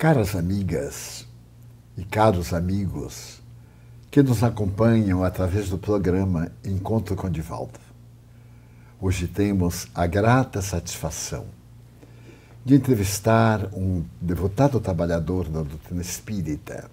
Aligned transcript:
Caras 0.00 0.34
amigas 0.34 1.26
e 1.94 2.02
caros 2.02 2.54
amigos 2.54 3.42
que 4.10 4.22
nos 4.22 4.42
acompanham 4.42 5.22
através 5.22 5.68
do 5.68 5.76
programa 5.76 6.50
Encontro 6.64 7.14
com 7.14 7.28
Divaldo. 7.28 7.78
Hoje 8.98 9.28
temos 9.28 9.88
a 9.94 10.06
grata 10.06 10.62
satisfação 10.62 11.44
de 12.64 12.76
entrevistar 12.76 13.68
um 13.74 14.02
devotado 14.18 14.80
trabalhador 14.80 15.50
da 15.50 15.62
doutrina 15.62 16.00
espírita 16.00 16.90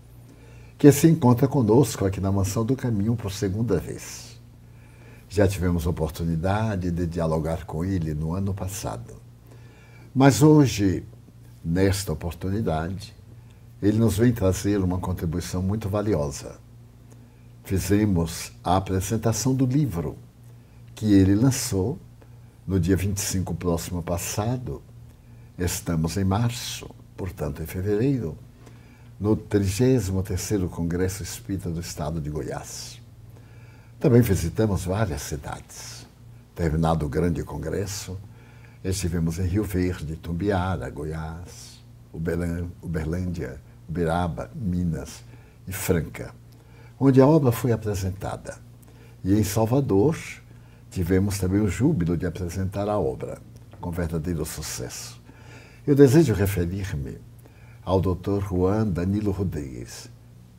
que 0.78 0.92
se 0.92 1.08
encontra 1.08 1.48
conosco 1.48 2.06
aqui 2.06 2.20
na 2.20 2.30
Mansão 2.30 2.66
do 2.66 2.76
Caminho 2.76 3.16
por 3.16 3.32
segunda 3.32 3.80
vez. 3.80 4.38
Já 5.30 5.48
tivemos 5.48 5.88
oportunidade 5.88 6.92
de 6.92 7.08
dialogar 7.08 7.66
com 7.66 7.86
ele 7.86 8.14
no 8.14 8.34
ano 8.34 8.54
passado. 8.54 9.16
Mas 10.14 10.44
hoje 10.44 11.06
Nesta 11.70 12.14
oportunidade, 12.14 13.14
ele 13.82 13.98
nos 13.98 14.18
vem 14.18 14.32
trazer 14.32 14.78
uma 14.78 15.00
contribuição 15.00 15.62
muito 15.62 15.90
valiosa. 15.90 16.58
Fizemos 17.66 18.54
a 18.64 18.78
apresentação 18.78 19.54
do 19.54 19.66
livro 19.66 20.16
que 20.96 21.14
ele 21.14 21.36
lançou 21.36 22.00
no 22.66 22.80
dia 22.80 22.96
25 22.96 23.54
próximo 23.56 24.02
passado. 24.02 24.82
Estamos 25.60 26.16
em 26.16 26.24
março, 26.24 26.90
portanto, 27.18 27.62
em 27.62 27.66
fevereiro, 27.66 28.38
no 29.20 29.36
33º 29.36 30.70
Congresso 30.70 31.22
Espírita 31.22 31.70
do 31.70 31.82
Estado 31.82 32.22
de 32.22 32.30
Goiás. 32.30 33.02
Também 34.00 34.22
visitamos 34.22 34.86
várias 34.86 35.22
cidades. 35.22 36.08
Terminado 36.56 37.06
o 37.06 37.10
grande 37.10 37.44
congresso, 37.44 38.18
Estivemos 38.84 39.40
em 39.40 39.48
Rio 39.48 39.64
Verde, 39.64 40.16
Tumbiara, 40.16 40.90
Goiás, 40.90 41.84
Uberlândia, 42.14 43.60
Uberaba, 43.90 44.52
Minas 44.56 45.24
e 45.68 45.72
Franca, 45.72 46.34
onde 47.00 47.20
a 47.20 47.28
obra 47.28 47.52
foi 47.52 47.72
apresentada. 47.72 48.56
E 49.24 49.34
em 49.34 49.44
Salvador, 49.44 50.18
tivemos 50.92 51.40
também 51.40 51.60
o 51.60 51.68
júbilo 51.68 52.16
de 52.16 52.26
apresentar 52.26 52.88
a 52.88 53.00
obra, 53.00 53.40
com 53.82 53.92
verdadeiro 53.92 54.46
sucesso. 54.46 55.22
Eu 55.86 55.96
desejo 55.96 56.34
referir-me 56.34 57.18
ao 57.84 58.00
Dr. 58.00 58.42
Juan 58.48 58.88
Danilo 58.88 59.32
Rodrigues. 59.32 60.10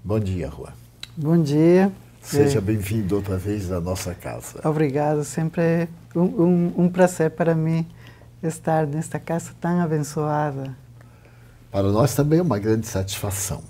Bom 0.03 0.19
dia, 0.19 0.51
Juan. 0.51 0.73
Bom 1.17 1.43
dia. 1.43 1.93
Seja 2.21 2.61
bem-vindo 2.61 3.17
outra 3.17 3.39
vez 3.39 3.71
à 3.71 3.81
nossa 3.81 4.15
casa. 4.15 4.61
Obrigado, 4.69 5.25
sempre 5.25 5.63
é 5.63 5.89
um, 6.15 6.23
um, 6.23 6.75
um 6.79 6.89
prazer 6.89 7.31
para 7.31 7.55
mim 7.55 7.87
estar 8.43 8.87
nesta 8.87 9.19
casa 9.19 9.53
tão 9.61 9.81
abençoada. 9.81 10.77
Para 11.71 11.91
nós 11.91 12.15
também 12.15 12.39
é 12.39 12.43
uma 12.43 12.59
grande 12.59 12.87
satisfação, 12.87 13.63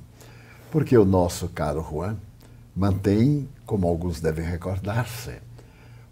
porque 0.71 0.97
o 0.97 1.05
nosso 1.05 1.49
caro 1.49 1.85
Juan 1.89 2.17
mantém, 2.77 3.49
como 3.67 3.89
alguns 3.89 4.21
devem 4.21 4.45
recordar-se, 4.45 5.37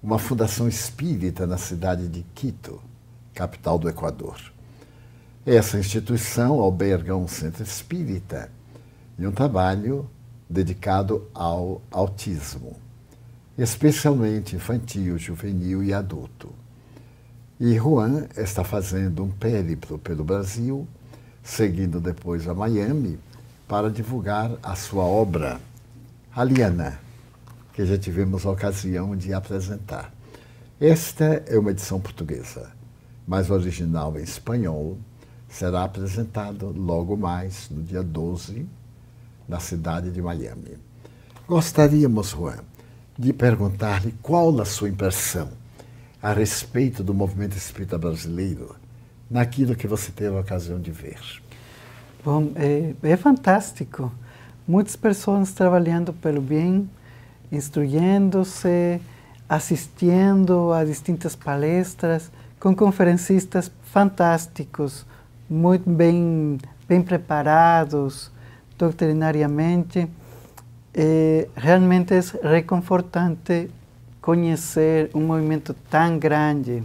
uma 0.03 0.19
fundação 0.19 0.69
espírita 0.69 1.47
na 1.47 1.59
cidade 1.59 2.09
de 2.09 2.25
Quito, 2.35 2.81
capital 3.35 3.79
do 3.79 3.89
Equador. 3.89 4.41
Essa 5.45 5.79
instituição 5.79 6.61
alberga 6.61 7.17
um 7.17 7.29
centro 7.29 7.63
espírita 7.63 8.51
e 9.19 9.27
um 9.27 9.33
trabalho 9.33 10.11
dedicado 10.48 11.29
ao 11.33 11.81
autismo, 11.91 12.77
especialmente 13.57 14.57
infantil, 14.57 15.19
juvenil 15.19 15.83
e 15.85 15.92
adulto. 15.92 16.53
E 17.58 17.74
Juan 17.78 18.27
está 18.36 18.62
fazendo 18.62 19.24
um 19.24 19.30
périplo 19.30 19.98
pelo 19.98 20.22
Brasil, 20.22 20.86
seguindo 21.42 21.98
depois 21.98 22.46
a 22.46 22.52
Miami, 22.52 23.18
para 23.67 23.90
divulgar 23.90 24.50
a 24.62 24.77
sua 24.77 25.05
obra, 25.05 25.58
Aliana, 26.34 27.00
que 27.72 27.86
já 27.86 27.96
tivemos 27.96 28.44
a 28.44 28.50
ocasião 28.50 29.17
de 29.17 29.33
apresentar. 29.33 30.12
Esta 30.78 31.42
é 31.46 31.58
uma 31.58 31.70
edição 31.70 31.98
portuguesa, 31.98 32.70
mas 33.27 33.48
o 33.48 33.55
original 33.55 34.18
em 34.18 34.23
espanhol 34.23 34.98
será 35.48 35.84
apresentado 35.84 36.74
logo 36.77 37.17
mais, 37.17 37.70
no 37.70 37.83
dia 37.83 38.02
12, 38.02 38.67
na 39.48 39.61
cidade 39.61 40.11
de 40.11 40.20
Miami. 40.20 40.77
Gostaríamos, 41.48 42.33
Juan, 42.33 42.58
de 43.18 43.33
perguntar-lhe 43.33 44.12
qual 44.20 44.61
a 44.61 44.67
sua 44.67 44.90
impressão 44.90 45.48
a 46.23 46.33
respeito 46.33 47.03
do 47.05 47.15
movimento 47.15 47.57
espírita 47.57 47.99
brasileiro 47.99 48.77
naquilo 49.31 49.75
que 49.75 49.87
você 49.87 50.11
teve 50.11 50.37
a 50.37 50.41
ocasião 50.41 50.81
de 50.81 50.91
ver? 50.91 51.21
Bom, 52.25 52.53
é, 52.57 52.95
é 53.03 53.17
fantástico. 53.17 54.13
Muitas 54.67 54.97
pessoas 54.97 55.53
trabalhando 55.53 56.13
pelo 56.13 56.41
bem, 56.41 56.89
instruindo-se, 57.53 59.01
assistindo 59.49 60.73
a 60.73 60.85
distintas 60.85 61.37
palestras, 61.37 62.31
com 62.59 62.75
conferencistas 62.75 63.71
fantásticos, 63.85 65.07
muito 65.48 65.89
bem, 65.89 66.59
bem 66.89 67.03
preparados 67.03 68.33
doutrinariamente. 68.77 70.09
É, 70.93 71.47
realmente 71.55 72.15
é 72.15 72.21
reconfortante 72.43 73.71
conhecer 74.27 75.09
um 75.14 75.20
movimento 75.20 75.73
tão 75.89 76.19
grande. 76.19 76.83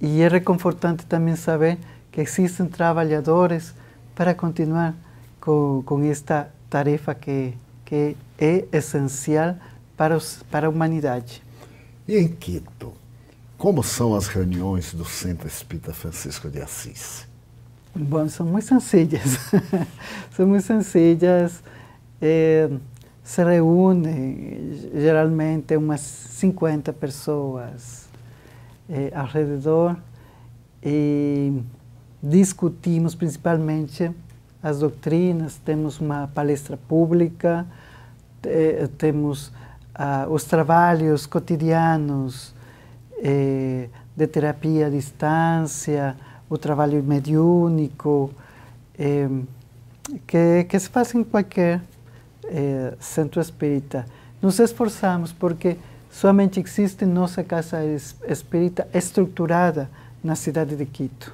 E 0.00 0.22
é 0.22 0.28
reconfortante 0.28 1.04
também 1.04 1.34
saber 1.34 1.76
que 2.12 2.20
existem 2.20 2.66
trabalhadores 2.66 3.74
para 4.14 4.32
continuar 4.32 4.94
com, 5.40 5.82
com 5.84 6.00
esta 6.04 6.48
tarefa 6.70 7.16
que, 7.16 7.52
que 7.84 8.16
é 8.38 8.64
essencial 8.70 9.56
para, 9.96 10.16
os, 10.16 10.40
para 10.48 10.68
a 10.68 10.70
humanidade. 10.70 11.42
E 12.06 12.16
em 12.16 12.28
Quito, 12.28 12.92
como 13.58 13.82
são 13.82 14.14
as 14.14 14.28
reuniões 14.28 14.94
do 14.94 15.04
Centro 15.04 15.48
Espírita 15.48 15.92
Francisco 15.92 16.48
de 16.48 16.62
Assis? 16.62 17.26
Bom, 17.92 18.28
são 18.28 18.46
muito 18.46 18.68
sencillas. 18.68 19.36
são 20.30 20.46
muito 20.46 20.64
sencillas. 20.64 21.60
É, 22.22 22.70
se 23.26 23.42
reúne 23.42 24.78
geralmente 24.94 25.76
umas 25.76 26.00
50 26.00 26.92
pessoas 26.92 28.08
eh, 28.88 29.10
ao 29.12 29.26
redor 29.26 29.96
e 30.80 31.60
discutimos 32.22 33.16
principalmente 33.16 34.12
as 34.62 34.78
doutrinas, 34.78 35.56
temos 35.64 35.98
uma 35.98 36.28
palestra 36.28 36.76
pública, 36.76 37.66
eh, 38.44 38.88
temos 38.96 39.52
ah, 39.92 40.28
os 40.30 40.44
trabalhos 40.44 41.26
cotidianos 41.26 42.54
eh, 43.18 43.88
de 44.14 44.26
terapia 44.28 44.86
à 44.86 44.90
distância, 44.90 46.16
o 46.48 46.56
trabalho 46.56 47.02
mediúnico, 47.02 48.30
eh, 48.96 49.28
que, 50.28 50.62
que 50.68 50.78
se 50.78 50.88
faz 50.88 51.12
em 51.12 51.24
qualquer 51.24 51.80
é, 52.48 52.94
Centro 53.00 53.40
Espírita, 53.40 54.06
nos 54.40 54.58
esforçamos 54.58 55.32
porque 55.32 55.76
somente 56.10 56.60
existe 56.60 57.04
nossa 57.04 57.42
casa 57.42 57.78
espírita 58.28 58.88
estruturada 58.92 59.90
na 60.22 60.34
cidade 60.34 60.76
de 60.76 60.86
Quito. 60.86 61.32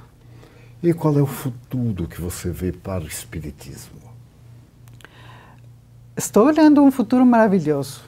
E 0.81 0.93
qual 0.93 1.17
é 1.17 1.21
o 1.21 1.25
futuro 1.25 2.07
que 2.07 2.19
você 2.19 2.49
vê 2.49 2.71
para 2.71 3.03
o 3.03 3.07
Espiritismo? 3.07 4.01
Estou 6.15 6.47
olhando 6.47 6.83
um 6.83 6.91
futuro 6.91 7.25
maravilhoso, 7.25 8.01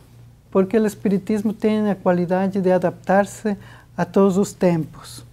porque 0.51 0.77
o 0.77 0.85
Espiritismo 0.85 1.53
tem 1.53 1.89
a 1.89 1.95
qualidade 1.95 2.62
de 2.62 2.71
adaptar-se 2.71 3.57
a 3.95 4.06
todos 4.06 4.38
os 4.38 4.53
tempos. 4.53 5.25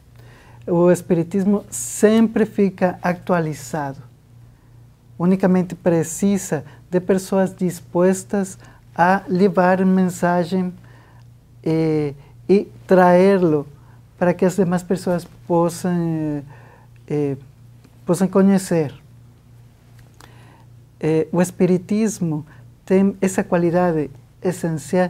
O 0.66 0.90
Espiritismo 0.90 1.64
sempre 1.68 2.46
fica 2.46 2.98
atualizado. 3.02 4.11
Unicamente 5.22 5.76
precisa 5.76 6.64
de 6.90 6.98
pessoas 7.00 7.54
dispostas 7.54 8.58
a 8.92 9.22
levar 9.28 9.86
mensagem 9.86 10.74
eh, 11.62 12.12
e 12.48 12.66
traê-lo 12.88 13.64
para 14.18 14.34
que 14.34 14.44
as 14.44 14.56
demais 14.56 14.82
pessoas 14.82 15.24
possam, 15.46 16.42
eh, 17.06 17.36
possam 18.04 18.26
conhecer. 18.26 18.92
Eh, 20.98 21.28
o 21.30 21.40
Espiritismo 21.40 22.44
tem 22.84 23.16
essa 23.20 23.44
qualidade 23.44 24.10
essencial 24.42 25.08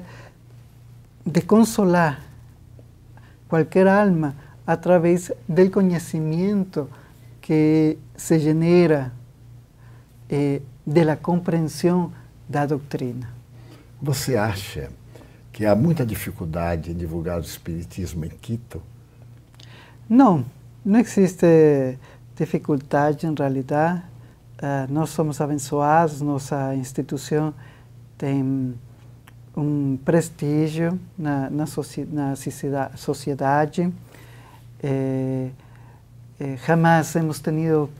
de 1.25 1.41
consolar 1.41 2.21
qualquer 3.49 3.87
alma 3.87 4.37
através 4.67 5.33
do 5.49 5.71
conhecimento 5.71 6.87
que 7.41 7.97
se 8.15 8.39
genera 8.39 9.11
eh, 10.33 10.63
de 10.87 11.05
la 11.05 11.15
compreensão 11.15 12.11
da 12.49 12.65
doutrina. 12.65 13.29
Você 14.01 14.37
acha 14.37 14.91
que 15.53 15.67
há 15.67 15.77
muita 15.77 16.07
dificuldade 16.07 16.91
em 16.91 16.95
divulgar 16.95 17.39
o 17.39 17.43
Espiritismo 17.43 18.25
em 18.25 18.31
Quito? 18.31 18.83
Não, 20.09 20.45
não 20.85 20.99
existe 20.99 21.99
dificuldade 22.35 23.27
em 23.27 23.35
realidade. 23.35 24.03
Uh, 24.57 24.91
nós 24.93 25.11
somos 25.11 25.41
abençoados, 25.41 26.21
nossa 26.21 26.75
instituição 26.75 27.53
tem 28.17 28.75
um 29.57 29.99
prestígio 30.05 30.99
na, 31.19 31.51
na, 31.51 31.65
na 32.11 32.37
sociedade. 32.97 33.93
Eh, 34.83 35.51
eh, 36.41 36.57
jamais 36.67 37.15
hemos 37.15 37.39
tenido 37.41 37.91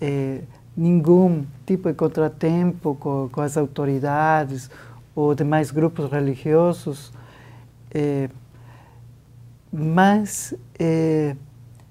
eh, 0.00 0.40
nenhum 0.76 1.46
tipo 1.64 1.88
de 1.88 1.94
contratempo 1.94 2.94
com, 2.96 3.28
com, 3.30 3.40
as 3.40 3.56
autoridades 3.56 4.70
ou 5.14 5.34
demais 5.34 5.70
grupos 5.70 6.10
religiosos, 6.10 7.12
eh, 7.90 8.28
mas 9.72 10.54
eh, 10.78 11.34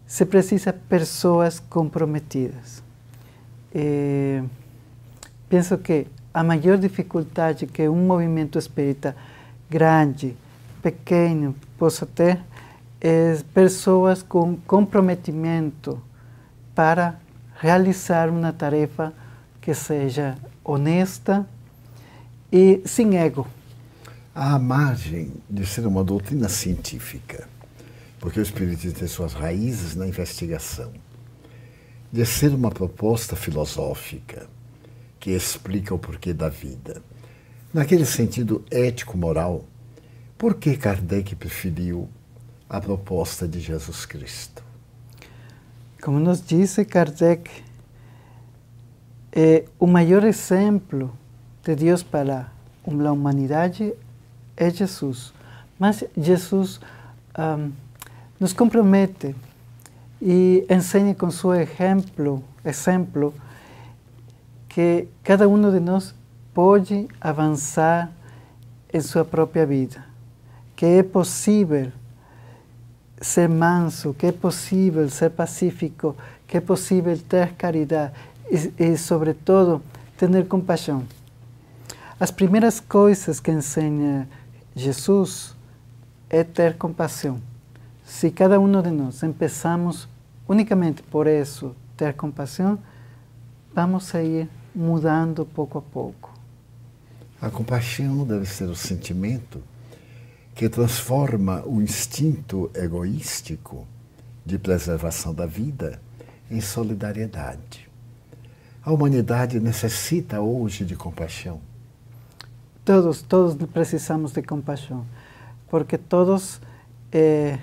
se 0.05 0.25
precisa 0.25 0.71
pessoas 0.71 1.59
comprometidas. 1.59 2.83
Eh, 3.73 4.43
penso 5.49 5.77
que 5.79 6.07
a 6.33 6.43
maior 6.43 6.77
dificuldade 6.77 7.65
que 7.65 7.89
um 7.89 8.05
movimento 8.05 8.59
espírita 8.59 9.15
grande, 9.69 10.35
pequeno, 10.81 11.55
possa 11.77 12.05
ter 12.05 12.39
é 13.01 13.37
pessoas 13.53 14.23
com 14.23 14.55
comprometimento 14.65 16.01
para 16.73 17.19
realizar 17.55 18.29
uma 18.29 18.51
tarefa 18.51 19.13
que 19.61 19.73
seja 19.73 20.35
honesta 20.63 21.47
e 22.51 22.81
sem 22.85 23.17
ego. 23.17 23.47
À 24.33 24.59
margem 24.59 25.31
de 25.49 25.65
ser 25.65 25.87
uma 25.87 26.03
doutrina 26.03 26.49
científica, 26.49 27.47
porque 28.19 28.39
o 28.39 28.43
Espiritismo 28.43 28.99
tem 28.99 29.07
suas 29.07 29.33
raízes 29.33 29.95
na 29.95 30.07
investigação, 30.07 30.91
de 32.11 32.25
ser 32.25 32.53
uma 32.53 32.69
proposta 32.69 33.35
filosófica, 33.35 34.47
que 35.19 35.31
explica 35.31 35.95
o 35.95 35.99
porquê 35.99 36.33
da 36.33 36.49
vida. 36.49 37.01
Naquele 37.73 38.05
sentido 38.05 38.63
ético-moral, 38.69 39.65
por 40.37 40.55
que 40.55 40.75
Kardec 40.75 41.35
preferiu 41.35 42.09
a 42.69 42.79
proposta 42.81 43.47
de 43.47 43.59
Jesus 43.59 44.05
Cristo? 44.05 44.64
Como 46.05 46.19
nos 46.19 46.39
disse 46.39 46.85
Kardec, 46.85 47.49
é, 49.31 49.65
o 49.79 49.87
maior 49.87 50.23
exemplo 50.23 51.11
de 51.63 51.75
Deus 51.75 52.03
para 52.03 52.45
a 52.85 53.11
humanidade 53.11 53.91
é 54.55 54.69
Jesus. 54.69 55.33
Mas 55.79 56.03
Jesus 56.15 56.79
um, 57.35 57.71
nos 58.39 58.53
compromete 58.53 59.35
e 60.21 60.63
ensina 60.69 61.15
com 61.15 61.31
seu 61.31 61.55
exemplo, 61.55 62.43
exemplo 62.63 63.33
que 64.69 65.07
cada 65.23 65.49
um 65.49 65.59
de 65.71 65.79
nós 65.79 66.13
pode 66.53 67.07
avançar 67.19 68.11
em 68.93 69.01
sua 69.01 69.25
própria 69.25 69.65
vida, 69.65 70.05
que 70.75 70.85
é 70.85 71.01
possível 71.01 71.91
ser 73.25 73.49
manso, 73.49 74.13
que 74.13 74.27
é 74.27 74.31
possível 74.31 75.09
ser 75.09 75.31
pacífico, 75.31 76.15
que 76.47 76.57
é 76.57 76.61
possível 76.61 77.17
ter 77.17 77.53
caridade 77.53 78.13
e, 78.51 78.91
e 78.91 78.97
sobretudo, 78.97 79.81
ter 80.15 80.47
compaixão. 80.47 81.03
As 82.19 82.29
primeiras 82.29 82.79
coisas 82.79 83.39
que 83.39 83.51
ensina 83.51 84.29
Jesus 84.75 85.55
é 86.29 86.43
ter 86.43 86.77
compaixão. 86.77 87.41
Se 88.05 88.29
cada 88.29 88.59
um 88.59 88.81
de 88.81 88.91
nós 88.91 89.23
empezamos 89.23 90.07
unicamente 90.47 91.01
por 91.01 91.25
isso, 91.25 91.75
ter 91.97 92.13
compaixão, 92.13 92.77
vamos 93.73 94.05
sair 94.05 94.47
mudando 94.73 95.45
pouco 95.45 95.79
a 95.79 95.81
pouco. 95.81 96.31
A 97.41 97.49
compaixão 97.49 98.23
deve 98.23 98.45
ser 98.45 98.65
o 98.65 98.75
sentimento 98.75 99.61
que 100.55 100.69
transforma 100.69 101.61
o 101.65 101.81
instinto 101.81 102.71
egoístico 102.73 103.85
de 104.45 104.57
preservação 104.57 105.33
da 105.33 105.45
vida 105.45 105.99
em 106.49 106.61
solidariedade. 106.61 107.89
A 108.81 108.91
humanidade 108.93 109.59
necessita 109.59 110.39
hoje 110.39 110.85
de 110.85 110.95
compaixão. 110.95 111.59
Todos, 112.85 113.21
todos 113.21 113.55
precisamos 113.69 114.31
de 114.31 114.41
compaixão, 114.43 115.05
porque 115.67 115.97
todos, 115.97 116.61
eh, 117.11 117.59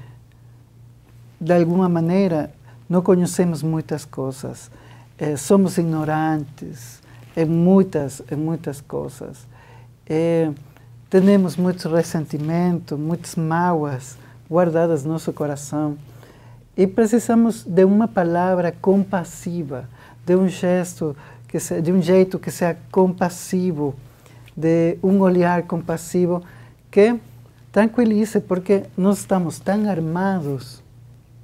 de 1.40 1.52
alguma 1.52 1.88
maneira, 1.88 2.52
não 2.88 3.00
conhecemos 3.00 3.62
muitas 3.62 4.04
coisas, 4.04 4.70
eh, 5.16 5.36
somos 5.36 5.78
ignorantes, 5.78 7.00
em 7.36 7.46
muitas, 7.46 8.20
em 8.30 8.36
muitas 8.36 8.80
coisas. 8.80 9.46
É, 10.06 10.52
temos 11.20 11.56
muito 11.56 11.88
ressentimento, 11.90 12.96
muitas 12.96 13.36
mágoas 13.36 14.16
guardadas 14.48 15.04
no 15.04 15.12
nosso 15.12 15.30
coração. 15.30 15.98
E 16.74 16.86
precisamos 16.86 17.64
de 17.64 17.84
uma 17.84 18.08
palavra 18.08 18.72
compassiva, 18.72 19.86
de 20.24 20.34
um 20.34 20.48
gesto, 20.48 21.14
que 21.46 21.60
se, 21.60 21.82
de 21.82 21.92
um 21.92 22.00
jeito 22.00 22.38
que 22.38 22.50
seja 22.50 22.78
compassivo, 22.90 23.94
de 24.56 24.96
um 25.02 25.20
olhar 25.20 25.64
compassivo 25.64 26.42
que 26.90 27.20
tranquilize, 27.70 28.40
porque 28.40 28.84
nós 28.96 29.18
estamos 29.18 29.58
tão 29.58 29.90
armados 29.90 30.82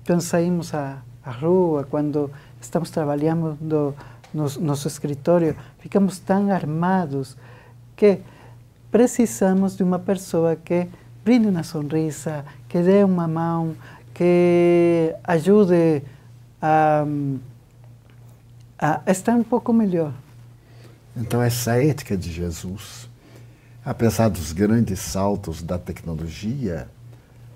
quando 0.07 0.23
saímos 0.23 0.73
à, 0.73 1.03
à 1.23 1.31
rua, 1.31 1.87
quando 1.91 2.31
estamos 2.59 2.91
trabalhando 2.91 3.59
no 3.61 3.95
nosso 4.61 4.89
escritório, 4.89 5.55
ficamos 5.79 6.19
tão 6.19 6.51
armados 6.51 7.37
que 7.95 8.21
precisamos 8.91 9.77
de 9.77 9.83
uma 9.83 9.99
pessoa 9.99 10.57
que 10.57 10.89
brinde 11.25 11.49
uma 11.49 11.63
sonrisa, 11.63 12.45
que 12.69 12.81
dê 12.81 13.05
uma 13.05 13.29
mão, 13.29 13.77
que 14.15 15.15
ajude 15.25 16.03
a, 16.61 17.05
a 18.79 19.03
estar 19.07 19.35
um 19.35 19.45
pouco 19.45 19.73
melhor. 19.73 20.13
Então, 21.17 21.43
essa 21.43 21.83
ética 21.83 22.17
de 22.17 22.33
Jesus, 22.33 23.09
apesar 23.85 24.29
dos 24.29 24.53
grandes 24.53 25.01
saltos 25.01 25.63
da 25.63 25.79
tecnologia, 25.79 26.89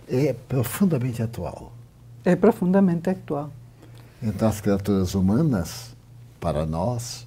é 0.09 0.33
profundamente 0.33 1.23
atual. 1.23 1.73
É 2.25 2.37
profundamente 2.37 3.09
atual. 3.09 3.51
Então, 4.23 4.49
as 4.49 4.61
criaturas 4.61 5.15
humanas 5.15 5.97
para 6.39 6.67
nós, 6.67 7.27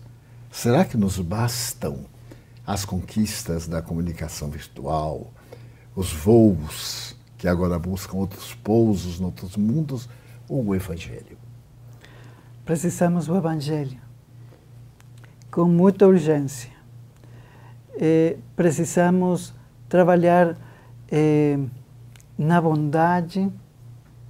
será 0.51 0.85
que 0.85 0.95
nos 0.95 1.19
bastam 1.19 1.99
as 2.65 2.85
conquistas 2.85 3.67
da 3.67 3.81
comunicação 3.81 4.49
virtual, 4.49 5.31
os 5.95 6.11
voos 6.11 7.15
que 7.37 7.47
agora 7.47 7.77
buscam 7.77 8.17
outros 8.17 8.53
pousos, 8.55 9.21
outros 9.21 9.55
mundos, 9.55 10.09
ou 10.49 10.65
o 10.65 10.75
Evangelho? 10.75 11.37
Precisamos 12.65 13.27
do 13.27 13.35
Evangelho 13.35 13.99
com 15.51 15.65
muita 15.65 16.05
urgência. 16.05 16.69
Precisamos 18.57 19.53
trabalhar 19.87 20.57
eh, 21.09 21.57
na 22.37 22.59
bondade 22.59 23.49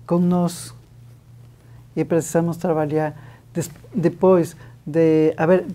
conosco 0.06 0.78
e 1.96 2.06
precisamos 2.06 2.58
trabalhar 2.58 3.20
depois 3.96 4.56
de 4.86 5.34
haber 5.36 5.66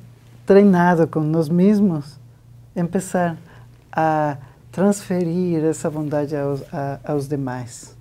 treinado 0.46 1.08
com 1.08 1.20
nós 1.20 1.48
mesmos, 1.48 2.19
começar 2.74 3.36
a 3.92 4.36
transferir 4.70 5.64
essa 5.64 5.90
bondade 5.90 6.36
aos, 6.36 6.62
a, 6.72 7.00
aos 7.04 7.28
demais. 7.28 7.96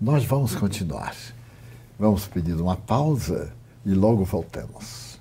Nós 0.00 0.24
vamos 0.24 0.54
continuar. 0.54 1.14
Vamos 1.98 2.26
pedir 2.26 2.54
uma 2.54 2.76
pausa 2.76 3.52
e 3.84 3.92
logo 3.92 4.24
voltamos. 4.24 5.18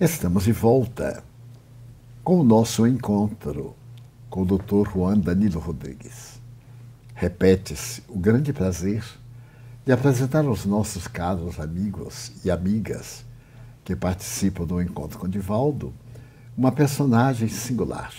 Estamos 0.00 0.44
de 0.44 0.52
volta 0.52 1.22
com 2.24 2.40
o 2.40 2.42
nosso 2.42 2.86
encontro 2.86 3.76
com 4.28 4.42
o 4.42 4.44
Dr. 4.44 4.90
Juan 4.90 5.18
Danilo 5.18 5.60
Rodrigues. 5.60 6.41
Repete-se 7.22 8.02
o 8.08 8.18
grande 8.18 8.52
prazer 8.52 9.04
de 9.86 9.92
apresentar 9.92 10.44
aos 10.44 10.64
nossos 10.64 11.06
caros 11.06 11.60
amigos 11.60 12.32
e 12.44 12.50
amigas 12.50 13.24
que 13.84 13.94
participam 13.94 14.64
do 14.64 14.82
encontro 14.82 15.20
com 15.20 15.28
Divaldo 15.28 15.94
uma 16.58 16.72
personagem 16.72 17.46
singular, 17.46 18.12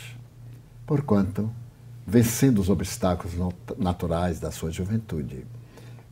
porquanto, 0.87 1.51
vencendo 2.07 2.59
os 2.59 2.69
obstáculos 2.69 3.33
naturais 3.77 4.39
da 4.39 4.51
sua 4.51 4.71
juventude, 4.71 5.45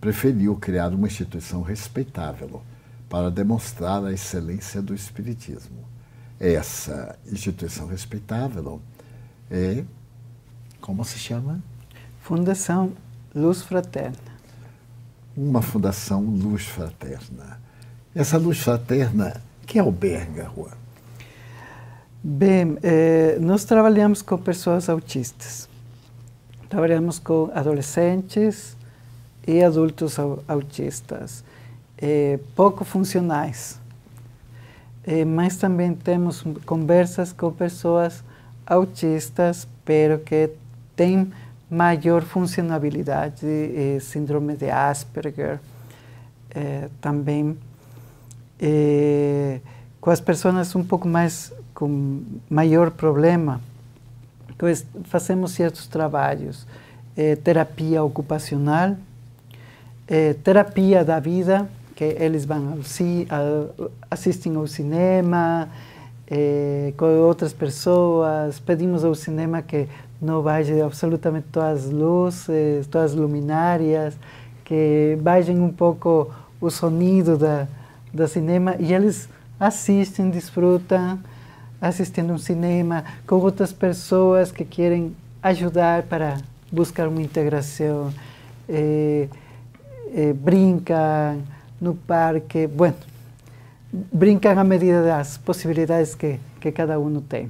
preferiu 0.01 0.57
criar 0.57 0.89
uma 0.89 1.07
instituição 1.07 1.62
respeitável 1.62 2.62
para 3.07 3.31
demonstrar 3.31 4.03
a 4.03 4.12
excelência 4.12 4.81
do 4.81 4.93
Espiritismo. 4.93 5.86
Essa 6.38 7.17
instituição 7.25 7.88
respeitável 7.88 8.81
é 9.50 9.86
Como 10.81 11.05
se 11.05 11.17
chama? 11.17 11.71
Fundação 12.32 12.94
Luz 13.36 13.62
Fraterna. 13.62 14.16
Uma 15.36 15.62
Fundação 15.62 16.22
Luz 16.22 16.66
Fraterna. 16.66 17.60
Essa 18.16 18.38
Luz 18.38 18.60
Fraterna, 18.60 19.42
que 19.68 19.78
alberga, 19.78 20.50
Juan? 20.56 20.72
Bem, 22.24 22.78
eh, 22.84 23.38
nós 23.42 23.66
trabalhamos 23.66 24.22
com 24.22 24.38
pessoas 24.38 24.88
autistas. 24.88 25.68
Trabalhamos 26.70 27.20
com 27.20 27.52
adolescentes 27.54 28.78
e 29.46 29.62
adultos 29.62 30.16
autistas, 30.48 31.44
eh, 31.98 32.40
pouco 32.56 32.86
funcionais. 32.86 33.78
Eh, 35.04 35.26
mas 35.26 35.58
também 35.58 35.94
temos 35.94 36.46
conversas 36.66 37.34
com 37.34 37.52
pessoas 37.52 38.24
autistas, 38.66 39.68
pero 39.84 40.18
que 40.20 40.50
têm 40.96 41.30
maior 41.72 42.22
funcionalidade, 42.24 43.46
eh, 43.48 43.98
síndrome 44.01 44.58
de 44.58 44.70
Asperger, 44.70 45.58
eh, 46.54 46.90
também 47.00 47.58
eh, 48.60 49.62
com 50.01 50.10
as 50.12 50.20
pessoas 50.20 50.75
um 50.75 50.84
pouco 50.84 51.08
mais 51.08 51.54
com 51.74 52.22
maior 52.50 52.92
problema, 52.92 53.62
fazemos 55.06 55.54
certos 55.54 55.88
trabalhos, 55.88 56.68
eh, 57.16 57.38
terapia 57.38 58.04
ocupacional, 58.04 58.96
terapia 60.44 61.06
da 61.06 61.20
vida, 61.22 61.70
que 61.96 62.04
eles 62.04 62.44
vão 62.44 62.80
ao, 63.30 63.90
assistem 64.12 64.56
ao 64.58 64.68
cinema 64.68 65.70
eh, 66.34 66.94
com 66.96 67.06
outras 67.20 67.51
pessoas, 67.51 68.58
pedimos 68.58 69.04
ao 69.04 69.13
cinema 69.13 69.62
que 69.62 69.86
não 70.22 70.44
baixe 70.44 70.80
absolutamente 70.80 71.48
todas 71.51 71.86
as 71.86 71.92
luzes, 71.92 72.88
todas 72.88 73.12
as 73.12 73.18
luminárias, 73.18 74.16
que 74.63 75.18
baixem 75.22 75.60
um 75.60 75.72
pouco 75.72 76.32
o 76.62 76.70
sonido 76.70 77.38
da, 77.38 77.68
do 78.13 78.28
cinema 78.28 78.75
e 78.80 78.94
eles 78.94 79.28
assistem, 79.60 80.30
desfrutam 80.30 81.20
assistindo 81.82 82.32
um 82.32 82.38
cinema 82.38 83.04
com 83.25 83.36
outras 83.36 83.74
pessoas 83.74 84.51
que 84.51 84.63
querem 84.63 85.16
ajudar 85.42 86.04
para 86.04 86.38
buscar 86.72 87.08
uma 87.08 87.22
integração, 87.22 88.13
eh, 88.70 89.28
eh, 90.13 90.34
brincam 90.34 91.42
no 91.82 91.96
parque, 91.96 92.68
bueno, 92.68 92.98
brincam 93.92 94.58
à 94.58 94.63
medida 94.63 95.04
das 95.04 95.38
possibilidades 95.38 96.13
que, 96.13 96.40
que 96.60 96.72
cada 96.72 97.00
um 97.00 97.20
tem. 97.20 97.50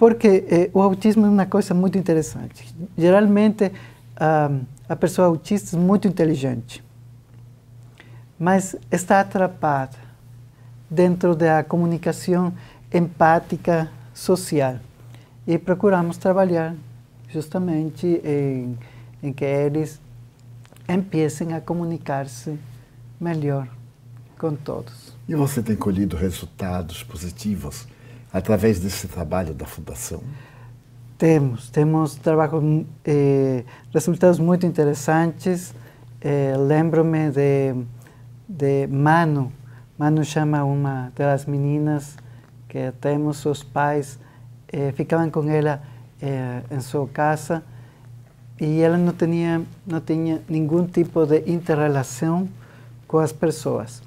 Porque 0.00 0.46
eh, 0.48 0.70
o 0.72 0.80
autismo 0.80 1.26
é 1.26 1.28
uma 1.28 1.44
coisa 1.44 1.74
muito 1.74 1.98
interessante. 1.98 2.74
Geralmente, 2.96 3.70
a, 4.16 4.50
a 4.88 4.96
pessoa 4.96 5.28
autista 5.28 5.76
é 5.76 5.78
muito 5.78 6.08
inteligente, 6.08 6.82
mas 8.38 8.74
está 8.90 9.20
atrapada 9.20 9.98
dentro 10.88 11.36
da 11.36 11.62
comunicação 11.62 12.50
empática 12.90 13.92
social. 14.14 14.76
E 15.46 15.58
procuramos 15.58 16.16
trabalhar 16.16 16.74
justamente 17.28 18.06
em, 18.24 18.78
em 19.22 19.34
que 19.34 19.44
eles 19.44 20.00
empiecem 20.88 21.52
a 21.52 21.60
comunicar-se 21.60 22.58
melhor 23.20 23.68
com 24.38 24.56
todos. 24.56 25.12
E 25.28 25.34
você 25.34 25.62
tem 25.62 25.76
colhido 25.76 26.16
resultados 26.16 27.02
positivos 27.02 27.86
através 28.32 28.80
desse 28.80 29.08
trabalho 29.08 29.54
da 29.54 29.66
Fundação? 29.66 30.22
Temos, 31.18 31.68
temos 31.70 32.14
trabalho, 32.14 32.86
eh, 33.04 33.64
resultados 33.92 34.38
muito 34.38 34.64
interessantes. 34.64 35.74
Eh, 36.20 36.54
Lembro-me 36.56 37.30
de, 37.30 37.74
de 38.48 38.86
Manu. 38.86 39.52
Manu 39.98 40.24
chama 40.24 40.64
uma 40.64 41.12
das 41.14 41.44
meninas 41.44 42.16
que 42.68 42.92
temos, 43.00 43.44
os 43.44 43.62
pais 43.62 44.18
eh, 44.72 44.92
ficavam 44.92 45.28
com 45.30 45.48
ela 45.50 45.82
eh, 46.22 46.62
em 46.70 46.80
sua 46.80 47.06
casa 47.08 47.62
e 48.60 48.80
ela 48.80 48.96
não 48.96 49.12
tinha, 49.12 49.62
não 49.86 50.00
tinha 50.00 50.40
nenhum 50.48 50.86
tipo 50.86 51.26
de 51.26 51.50
interrelação 51.50 52.48
com 53.08 53.18
as 53.18 53.32
pessoas. 53.32 54.02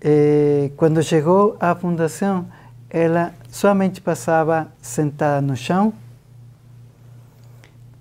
Eh, 0.00 0.72
quando 0.76 1.02
chegou 1.02 1.56
à 1.60 1.74
fundação, 1.74 2.46
ela 2.96 3.34
somente 3.50 4.00
passava 4.00 4.68
sentada 4.80 5.42
no 5.42 5.54
chão 5.54 5.92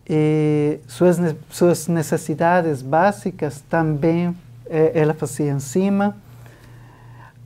e 0.08 0.80
suas, 0.88 1.18
suas 1.50 1.90
necessidades 1.90 2.82
básicas 2.82 3.62
também 3.70 4.34
eh, 4.68 4.94
ela 4.96 5.14
fazia 5.14 5.52
em 5.52 5.60
cima. 5.60 6.16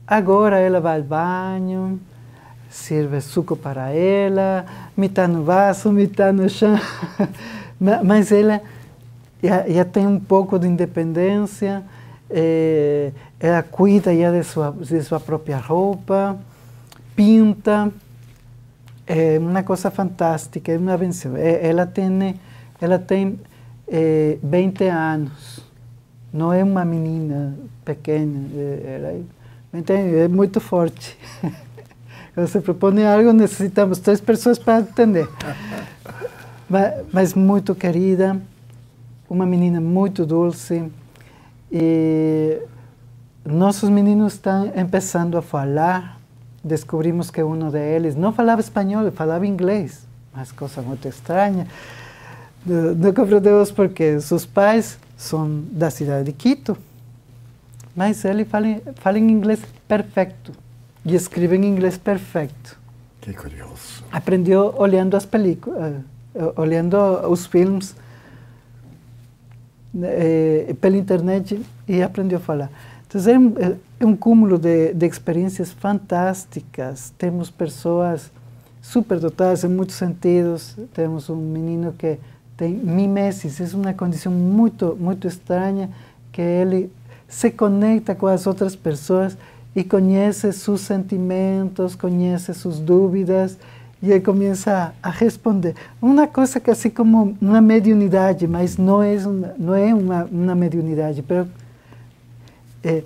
Agora 0.06 0.60
ela 0.60 0.80
vai 0.80 0.98
ao 0.98 1.02
banho, 1.02 2.00
serve 2.68 3.20
suco 3.20 3.56
para 3.56 3.90
ela, 3.90 4.64
metade 4.96 5.32
no 5.32 5.42
vaso, 5.42 5.90
metade 5.90 6.40
no 6.40 6.48
chão. 6.48 6.78
Mas 7.80 8.30
ela 8.30 8.60
já, 9.42 9.68
já, 9.68 9.84
tem 9.84 10.06
um 10.06 10.20
pouco 10.20 10.56
de 10.56 10.68
independência, 10.68 11.82
eh, 12.30 13.10
ela 13.40 13.60
cuida 13.64 14.14
já 14.14 14.30
de 14.30 14.44
sua, 14.44 14.70
de 14.70 15.02
sua 15.02 15.18
própria 15.18 15.58
roupa, 15.58 16.38
pinta, 17.20 17.92
é 19.06 19.38
uma 19.38 19.62
coisa 19.62 19.90
fantástica, 19.90 20.72
é 20.72 20.78
uma 20.78 20.96
benção. 20.96 21.36
Ela 21.36 21.84
tem, 21.84 22.40
ela 22.80 22.98
tem 22.98 23.38
é, 23.86 24.38
20 24.42 24.84
anos, 24.84 25.60
não 26.32 26.50
é 26.50 26.64
uma 26.64 26.82
menina 26.82 27.54
pequena, 27.84 28.40
é, 28.54 29.12
é 30.24 30.28
muito 30.28 30.60
forte. 30.60 31.18
Quando 32.32 32.46
se 32.46 32.58
propõe 32.60 33.04
algo, 33.04 33.34
necessitamos 33.34 33.98
três 33.98 34.18
pessoas 34.22 34.58
para 34.58 34.80
entender. 34.80 35.28
mas, 36.70 37.04
mas 37.12 37.34
muito 37.34 37.74
querida, 37.74 38.40
uma 39.28 39.44
menina 39.44 39.78
muito 39.78 40.24
doce. 40.24 40.90
E 41.70 42.62
nossos 43.44 43.90
meninos 43.90 44.32
estão 44.32 44.70
começando 44.70 45.36
a 45.36 45.42
falar 45.42 46.19
descobrimos 46.62 47.30
que 47.30 47.42
um 47.42 47.70
deles 47.70 48.14
não 48.14 48.32
falava 48.32 48.60
espanhol, 48.60 49.10
falava 49.12 49.46
inglês, 49.46 50.06
mas 50.34 50.52
coisa 50.52 50.82
muito 50.82 51.08
estranha. 51.08 51.66
Não 52.64 53.12
compreendemos 53.12 53.70
porque 53.70 54.20
seus 54.20 54.44
pais 54.44 54.98
são 55.16 55.62
da 55.70 55.90
cidade 55.90 56.24
de 56.24 56.32
Quito, 56.32 56.76
mas 57.96 58.24
ele 58.24 58.44
fala, 58.44 58.66
fala 58.96 59.18
em 59.18 59.30
inglês 59.30 59.60
perfeito 59.88 60.52
e 61.04 61.14
escreve 61.14 61.56
em 61.56 61.64
inglês 61.64 61.96
perfeito. 61.96 62.78
Que 63.20 63.32
curioso. 63.32 64.04
Aprendeu 64.10 64.74
olhando 64.76 65.16
as 65.16 65.26
películas, 65.26 65.94
eh, 66.34 66.52
olhando 66.56 66.96
os 67.28 67.46
filmes 67.46 67.94
eh, 70.02 70.74
pela 70.80 70.96
internet 70.96 71.60
e 71.86 72.02
aprendeu 72.02 72.38
a 72.38 72.40
falar. 72.40 72.70
Então, 73.12 73.54
é, 74.00 74.04
um 74.06 74.14
cúmulo 74.14 74.56
de, 74.56 74.94
de 74.94 75.06
experiências 75.06 75.72
fantásticas. 75.72 77.12
Temos 77.18 77.50
pessoas 77.50 78.30
superdotadas 78.80 79.64
em 79.64 79.68
muitos 79.68 79.96
sentidos. 79.96 80.76
Temos 80.94 81.28
um 81.28 81.36
menino 81.36 81.92
que 81.92 82.18
tem 82.56 82.72
mimesis, 82.72 83.60
é 83.60 83.76
uma 83.76 83.92
condição 83.92 84.30
muito, 84.30 84.96
muito 85.00 85.26
estranha, 85.26 85.90
que 86.30 86.40
ele 86.40 86.92
se 87.26 87.50
conecta 87.50 88.14
com 88.14 88.26
as 88.26 88.46
outras 88.46 88.76
pessoas 88.76 89.36
e 89.74 89.82
conhece 89.82 90.52
seus 90.52 90.82
sentimentos, 90.82 91.94
conhece 91.94 92.52
suas 92.54 92.78
dúvidas 92.78 93.56
e 94.02 94.10
ele 94.10 94.20
começa 94.20 94.92
a 95.02 95.10
responder. 95.10 95.74
Uma 96.00 96.26
coisa 96.26 96.60
que 96.60 96.70
assim 96.70 96.90
como 96.90 97.36
uma 97.40 97.60
mediunidade, 97.60 98.46
mas 98.46 98.76
não 98.76 99.02
é 99.02 99.16
uma, 99.16 99.54
não 99.58 99.74
é 99.74 99.94
uma, 99.94 100.24
uma 100.24 100.54
mediunidade, 100.54 101.24
mas 101.26 101.48
eh, 102.82 103.04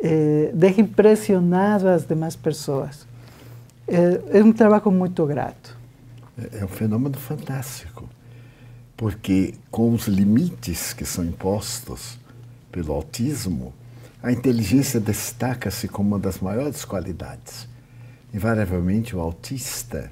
eh, 0.00 0.50
deixa 0.54 0.80
impressionado 0.80 1.88
as 1.88 2.06
demais 2.06 2.36
pessoas. 2.36 3.06
É, 3.86 4.38
é 4.38 4.44
um 4.44 4.52
trabalho 4.52 4.90
muito 4.90 5.24
grato. 5.26 5.76
É, 6.38 6.60
é 6.60 6.64
um 6.64 6.68
fenômeno 6.68 7.16
fantástico, 7.16 8.08
porque 8.96 9.54
com 9.70 9.92
os 9.92 10.06
limites 10.06 10.92
que 10.92 11.04
são 11.04 11.24
impostos 11.24 12.18
pelo 12.70 12.92
autismo, 12.92 13.72
a 14.22 14.30
inteligência 14.30 15.00
destaca-se 15.00 15.88
como 15.88 16.10
uma 16.10 16.18
das 16.18 16.38
maiores 16.38 16.84
qualidades. 16.84 17.68
Invariavelmente, 18.32 19.14
o 19.14 19.20
autista 19.20 20.10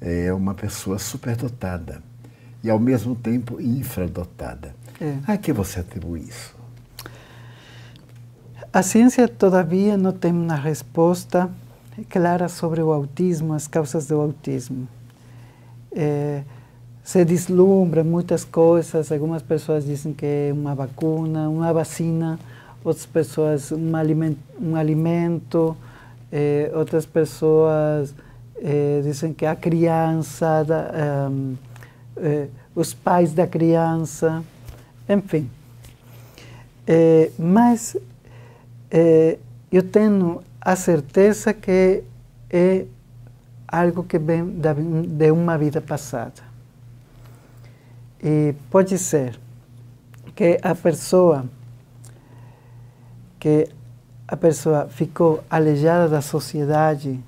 é 0.00 0.32
uma 0.32 0.54
pessoa 0.54 0.98
superdotada 0.98 2.02
e, 2.62 2.70
ao 2.70 2.78
mesmo 2.78 3.14
tempo, 3.14 3.60
infradotada. 3.60 4.74
É. 5.00 5.18
A 5.26 5.36
que 5.36 5.52
você 5.52 5.80
atribui 5.80 6.20
isso? 6.20 6.59
A 8.72 8.82
ciência 8.82 9.26
todavia 9.26 9.96
não 9.96 10.12
tem 10.12 10.30
uma 10.30 10.54
resposta 10.54 11.50
clara 12.08 12.48
sobre 12.48 12.80
o 12.80 12.92
autismo, 12.92 13.52
as 13.52 13.66
causas 13.66 14.06
do 14.06 14.20
autismo. 14.20 14.86
É, 15.90 16.42
se 17.02 17.24
deslumbra 17.24 18.04
muitas 18.04 18.44
coisas, 18.44 19.10
algumas 19.10 19.42
pessoas 19.42 19.84
dizem 19.84 20.12
que 20.12 20.24
é 20.24 20.50
uma 20.52 20.72
vacuna, 20.72 21.48
uma 21.48 21.72
vacina, 21.72 22.38
outras 22.84 23.06
pessoas 23.06 23.72
um 23.72 23.96
alimento, 23.96 24.38
um 24.60 24.76
alimento 24.76 25.76
é, 26.30 26.70
outras 26.72 27.04
pessoas 27.04 28.14
é, 28.54 29.00
dizem 29.02 29.32
que 29.32 29.44
a 29.46 29.56
criança, 29.56 30.62
da, 30.62 31.28
um, 31.28 31.56
os 32.72 32.94
pais 32.94 33.32
da 33.32 33.48
criança, 33.48 34.44
enfim. 35.08 35.50
Mas 37.36 37.96
é, 38.90 39.38
eu 39.70 39.82
tenho 39.82 40.42
a 40.60 40.74
certeza 40.76 41.54
que 41.54 42.02
é 42.50 42.84
algo 43.66 44.02
que 44.02 44.18
vem 44.18 44.44
de 45.06 45.30
uma 45.30 45.56
vida 45.56 45.80
passada. 45.80 46.42
E 48.22 48.54
pode 48.70 48.98
ser 48.98 49.38
que 50.34 50.58
a 50.62 50.74
pessoa 50.74 51.44
que 53.38 53.68
a 54.28 54.36
pessoa 54.36 54.86
ficou 54.88 55.42
aleijada 55.48 56.08
da 56.08 56.20
sociedade 56.20 57.18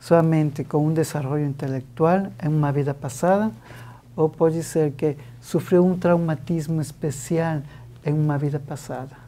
somente 0.00 0.64
com 0.64 0.86
um 0.86 0.92
desenvolvimento 0.92 1.50
intelectual 1.64 2.32
em 2.42 2.48
uma 2.48 2.72
vida 2.72 2.94
passada, 2.94 3.52
ou 4.16 4.28
pode 4.28 4.62
ser 4.62 4.92
que 4.92 5.16
sofreu 5.40 5.84
um 5.84 5.98
traumatismo 5.98 6.80
especial 6.80 7.60
em 8.04 8.12
uma 8.12 8.38
vida 8.38 8.58
passada. 8.58 9.25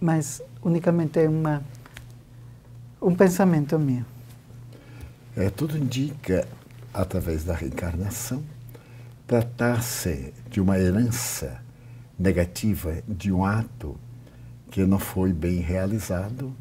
Mas 0.00 0.42
unicamente 0.62 1.18
é 1.18 1.28
uma, 1.28 1.62
um 3.00 3.14
pensamento 3.14 3.78
meu. 3.78 4.04
É, 5.36 5.48
tudo 5.50 5.76
indica, 5.76 6.46
através 6.92 7.44
da 7.44 7.54
reencarnação, 7.54 8.42
tratar-se 9.26 10.34
de 10.50 10.60
uma 10.60 10.78
herança 10.78 11.62
negativa, 12.18 13.02
de 13.06 13.32
um 13.32 13.44
ato 13.44 13.96
que 14.70 14.84
não 14.84 14.98
foi 14.98 15.32
bem 15.32 15.60
realizado 15.60 16.52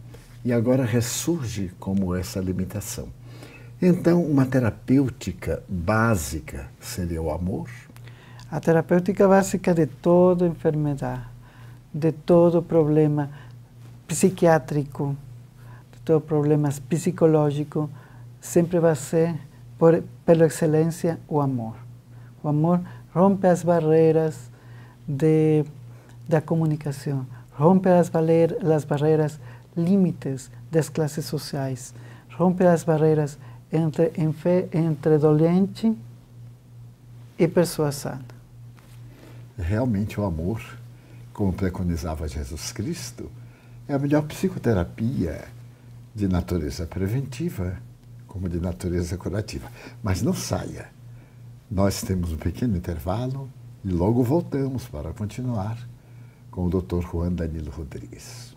e 0.43 0.53
agora 0.53 0.85
ressurge 0.85 1.71
como 1.79 2.15
essa 2.15 2.39
limitação. 2.39 3.09
Então, 3.81 4.23
uma 4.23 4.45
terapêutica 4.45 5.63
básica 5.67 6.69
seria 6.79 7.21
o 7.21 7.31
amor? 7.31 7.69
A 8.51 8.59
terapêutica 8.59 9.27
básica 9.27 9.73
de 9.73 9.85
toda 9.85 10.47
enfermidade, 10.47 11.23
de 11.93 12.11
todo 12.11 12.61
problema 12.61 13.29
psiquiátrico, 14.07 15.15
de 15.91 15.99
todo 16.01 16.21
problema 16.21 16.69
psicológico, 16.87 17.89
sempre 18.41 18.79
vai 18.79 18.95
ser, 18.95 19.35
por, 19.77 20.03
pela 20.25 20.45
excelência, 20.45 21.19
o 21.27 21.39
amor. 21.39 21.75
O 22.43 22.47
amor 22.47 22.81
rompe 23.13 23.47
as 23.47 23.63
barreiras 23.63 24.49
de, 25.07 25.65
da 26.27 26.41
comunicação, 26.41 27.25
rompe 27.51 27.89
as, 27.89 28.11
as 28.73 28.85
barreiras 28.85 29.39
limites 29.75 30.51
das 30.71 30.89
classes 30.89 31.25
sociais, 31.25 31.93
rompe 32.37 32.65
as 32.65 32.83
barreiras 32.83 33.37
entre, 33.71 34.11
entre 34.73 35.17
doente 35.17 35.95
e 37.37 37.47
pessoa 37.47 37.91
sana. 37.91 38.25
Realmente 39.57 40.19
o 40.19 40.23
amor, 40.23 40.61
como 41.39 41.53
preconizava 41.53 42.27
Jesus 42.27 42.73
Cristo, 42.73 43.31
é 43.87 43.93
a 43.93 43.97
melhor 43.97 44.23
psicoterapia 44.23 45.47
de 46.13 46.27
natureza 46.27 46.85
preventiva 46.85 47.81
como 48.27 48.49
de 48.49 48.59
natureza 48.59 49.17
curativa. 49.17 49.71
Mas 50.03 50.21
não 50.21 50.33
saia. 50.33 50.89
Nós 51.71 52.01
temos 52.01 52.33
um 52.33 52.35
pequeno 52.35 52.75
intervalo 52.75 53.49
e 53.85 53.89
logo 53.89 54.21
voltamos 54.21 54.85
para 54.89 55.13
continuar 55.13 55.77
com 56.51 56.65
o 56.65 56.69
Dr. 56.69 57.07
Juan 57.09 57.31
Danilo 57.31 57.71
Rodrigues. 57.71 58.53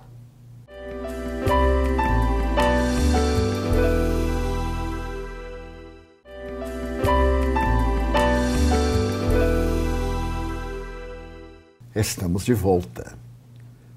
Estamos 11.94 12.46
de 12.46 12.54
volta 12.54 13.12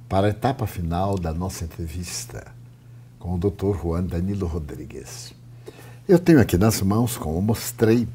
para 0.10 0.28
a 0.28 0.30
etapa 0.30 0.68
final 0.68 1.18
da 1.18 1.34
nossa 1.34 1.64
entrevista 1.64 2.46
com 3.18 3.36
o 3.36 3.38
Dr. 3.38 3.74
Juan 3.82 4.04
Danilo 4.04 4.48
Rodrigues. 4.48 5.34
Eu 6.06 6.20
tenho 6.20 6.42
aqui 6.42 6.58
nas 6.58 6.82
mãos, 6.82 7.16
como 7.16 7.42
mostrei, 7.42 8.06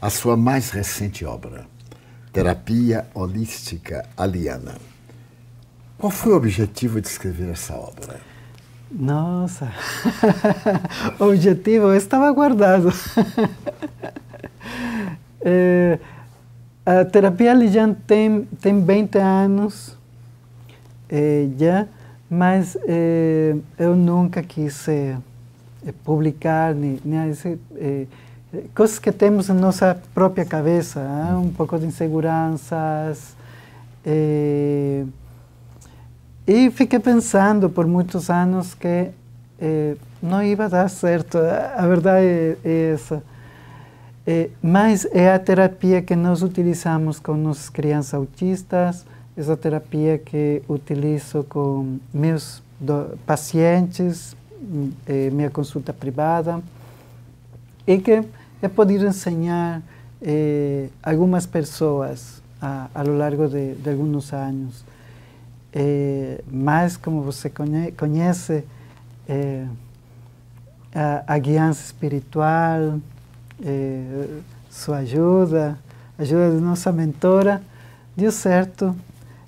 a 0.00 0.08
sua 0.08 0.34
mais 0.34 0.70
recente 0.70 1.26
obra, 1.26 1.66
Terapia 2.32 3.06
Holística 3.12 4.08
Aliana. 4.16 4.78
Qual 5.98 6.10
foi 6.10 6.32
o 6.32 6.36
objetivo 6.36 6.98
de 6.98 7.06
escrever 7.06 7.50
essa 7.50 7.74
obra? 7.74 8.18
Nossa, 8.90 9.70
o 11.20 11.24
objetivo 11.24 11.92
estava 11.92 12.32
guardado. 12.32 12.90
é, 15.42 15.98
a 16.84 17.04
terapia 17.04 17.52
Aliana 17.52 17.96
tem, 18.06 18.44
tem 18.60 18.84
20 18.84 19.18
anos 19.18 19.96
é, 21.08 21.48
já, 21.58 21.86
mas 22.28 22.76
é, 22.86 23.54
eu 23.78 23.94
nunca 23.94 24.42
quis 24.42 24.88
publicar, 26.04 26.74
nem, 26.74 26.98
nem 27.04 27.32
eh, 27.76 28.06
coisas 28.74 28.98
que 28.98 29.10
temos 29.10 29.48
na 29.48 29.54
nossa 29.54 30.00
própria 30.14 30.44
cabeça, 30.44 31.00
eh? 31.00 31.34
um 31.34 31.50
pouco 31.50 31.78
de 31.78 31.86
inseguranças. 31.86 33.34
Eh, 34.04 35.04
e 36.46 36.70
fiquei 36.70 36.98
pensando 36.98 37.70
por 37.70 37.86
muitos 37.86 38.30
anos 38.30 38.74
que 38.74 39.10
eh, 39.60 39.96
não 40.22 40.42
ia 40.42 40.56
dar 40.68 40.88
certo. 40.88 41.38
A 41.38 41.86
verdade 41.86 42.24
é, 42.24 42.56
é 42.64 42.92
essa. 42.94 43.22
Eh, 44.24 44.50
mas 44.62 45.04
é 45.06 45.32
a 45.32 45.38
terapia 45.38 46.00
que 46.00 46.14
nós 46.14 46.42
utilizamos 46.42 47.18
com 47.18 47.34
nossas 47.34 47.68
crianças 47.68 48.14
autistas, 48.14 49.04
essa 49.36 49.56
terapia 49.56 50.18
que 50.18 50.62
utilizo 50.68 51.42
com 51.44 51.98
meus 52.14 52.62
pacientes, 53.26 54.36
eh, 55.08 55.30
minha 55.30 55.50
consulta 55.50 55.92
privada 55.92 56.62
e 57.86 57.98
que 57.98 58.22
é 58.60 58.68
poder 58.68 59.02
ensinar 59.02 59.82
eh, 60.20 60.88
algumas 61.02 61.44
pessoas 61.44 62.40
a, 62.60 62.88
a 62.94 63.02
lo 63.02 63.18
largo 63.18 63.48
de, 63.48 63.74
de 63.74 63.90
alguns 63.90 64.32
anos. 64.32 64.84
Mas, 66.50 66.98
como 66.98 67.22
você 67.22 67.50
conhece, 67.96 68.62
a, 70.94 71.24
a 71.26 71.38
guiança 71.38 71.82
espiritual, 71.86 73.00
eh, 73.64 74.40
sua 74.70 74.98
ajuda, 74.98 75.78
ajuda 76.18 76.50
de 76.50 76.60
nossa 76.60 76.92
mentora, 76.92 77.62
deu 78.16 78.30
certo 78.30 78.94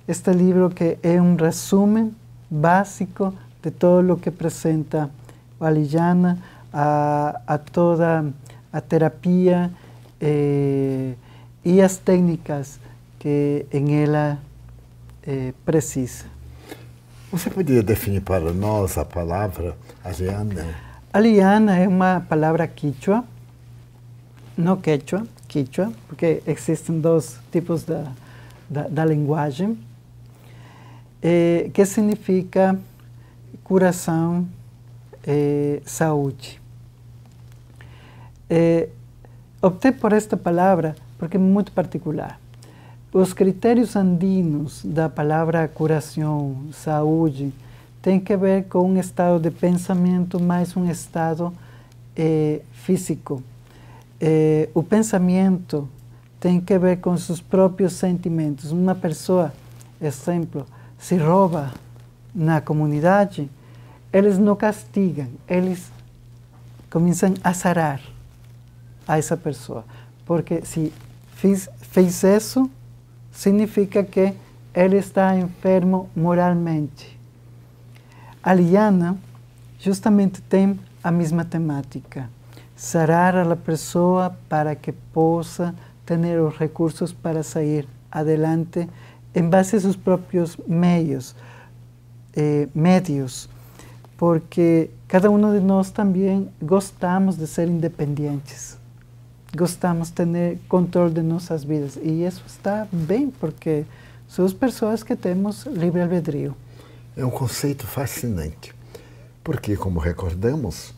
este 0.07 0.31
livro 0.31 0.69
que 0.69 0.97
é 1.01 1.21
um 1.21 1.35
resumo 1.35 2.13
básico 2.49 3.33
de 3.63 3.71
todo 3.71 4.13
o 4.13 4.17
que 4.17 4.29
apresenta 4.29 5.09
o 5.59 5.65
Aliyana, 5.65 6.37
a, 6.71 7.41
a 7.47 7.57
toda 7.57 8.25
a 8.71 8.81
terapia 8.81 9.71
eh, 10.19 11.13
e 11.63 11.81
as 11.81 11.97
técnicas 11.97 12.79
que 13.17 13.65
em 13.71 14.03
ela 14.03 14.37
eh, 15.25 15.53
precisa. 15.65 16.25
Você 17.31 17.49
poderia 17.49 17.81
definir 17.81 18.21
para 18.21 18.53
nós 18.53 18.97
a 18.97 19.05
palavra 19.05 19.75
aliana? 20.03 20.65
Aliana 21.11 21.77
é 21.77 21.87
uma 21.87 22.19
palavra 22.19 22.67
quichua, 22.67 23.23
não 24.57 24.77
quechua, 24.77 25.25
quichua, 25.47 25.91
porque 26.07 26.41
existem 26.47 26.99
dois 26.99 27.39
tipos 27.51 27.83
da, 27.83 28.11
da, 28.69 28.87
da 28.87 29.05
linguagem, 29.05 29.77
eh, 31.21 31.69
que 31.73 31.85
significa 31.85 32.79
curação, 33.63 34.47
e 35.27 35.81
saúde. 35.85 36.61
É, 38.49 38.89
optei 39.61 39.91
por 39.91 40.13
esta 40.13 40.37
palavra 40.37 40.95
porque 41.17 41.37
é 41.37 41.39
muito 41.39 41.71
particular. 41.71 42.39
Os 43.11 43.33
critérios 43.33 43.95
andinos 43.95 44.83
da 44.83 45.09
palavra 45.09 45.67
curação, 45.67 46.57
saúde, 46.71 47.51
têm 48.01 48.19
que 48.19 48.35
ver 48.35 48.65
com 48.65 48.91
um 48.91 48.99
estado 48.99 49.39
de 49.39 49.49
pensamento 49.49 50.39
mais 50.39 50.75
um 50.75 50.89
estado 50.89 51.51
eh, 52.15 52.61
físico. 52.73 53.41
Eh, 54.19 54.69
o 54.73 54.81
pensamento 54.81 55.89
tem 56.39 56.61
que 56.61 56.77
ver 56.77 56.97
com 56.97 57.15
seus 57.17 57.41
próprios 57.41 57.93
sentimentos. 57.93 58.71
Uma 58.71 58.95
pessoa, 58.95 59.53
exemplo, 60.01 60.65
se 60.97 61.15
rouba 61.15 61.73
na 62.33 62.61
comunidade, 62.61 63.49
eles 64.11 64.37
não 64.37 64.55
castigam, 64.55 65.27
eles 65.47 65.91
começam 66.89 67.33
a 67.43 67.53
sarar 67.53 68.01
a 69.07 69.17
essa 69.17 69.35
pessoa. 69.35 69.83
Porque 70.25 70.63
se 70.65 70.93
fiz, 71.33 71.69
fez 71.81 72.23
isso, 72.23 72.69
significa 73.31 74.03
que 74.03 74.33
ele 74.73 74.97
está 74.97 75.35
enfermo 75.35 76.09
moralmente. 76.15 77.19
A 78.43 78.53
Liana 78.53 79.17
justamente 79.79 80.41
tem 80.41 80.79
a 81.03 81.11
mesma 81.11 81.43
temática. 81.43 82.29
Sarar 82.75 83.37
a 83.37 83.55
pessoa 83.55 84.35
para 84.49 84.75
que 84.75 84.91
possa 84.91 85.73
ter 86.05 86.39
os 86.39 86.55
recursos 86.57 87.13
para 87.13 87.41
sair 87.41 87.87
adelante 88.11 88.87
em 89.33 89.49
base 89.49 89.75
a 89.75 89.79
seus 89.81 89.95
próprios 89.95 90.57
meios, 90.67 91.35
eh, 92.35 92.67
médios, 92.73 93.49
porque 94.17 94.89
cada 95.07 95.29
um 95.29 95.37
de 95.53 95.59
nós 95.59 95.91
também 95.91 96.49
gostamos 96.61 97.37
de 97.37 97.47
ser 97.47 97.67
independentes, 97.67 98.77
gostamos 99.55 100.09
de 100.09 100.25
ter 100.25 100.59
controle 100.69 101.13
de 101.13 101.21
nossas 101.21 101.63
vidas 101.63 101.97
e 102.01 102.23
isso 102.23 102.43
está 102.47 102.87
bem 102.91 103.29
porque 103.29 103.85
somos 104.27 104.53
pessoas 104.53 105.03
que 105.03 105.15
temos 105.15 105.65
livre 105.65 106.01
albedrío. 106.01 106.55
É 107.15 107.25
um 107.25 107.29
conceito 107.29 107.87
fascinante, 107.87 108.73
porque, 109.43 109.75
como 109.75 109.99
recordamos, 109.99 110.93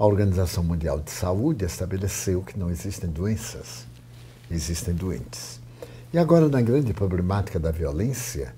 a 0.00 0.06
Organização 0.06 0.64
Mundial 0.64 0.98
de 0.98 1.10
Saúde 1.10 1.66
estabeleceu 1.66 2.40
que 2.40 2.58
não 2.58 2.70
existem 2.70 3.10
doenças, 3.10 3.84
existem 4.50 4.94
doentes. 4.94 5.60
E 6.10 6.16
agora, 6.18 6.48
na 6.48 6.62
grande 6.62 6.94
problemática 6.94 7.60
da 7.60 7.70
violência, 7.70 8.54